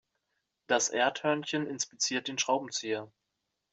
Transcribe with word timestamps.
Das 0.65 0.89
Erdhörnchen 0.89 1.67
inspiziert 1.67 2.27
den 2.27 2.39
Schraubenzieher. 2.39 3.11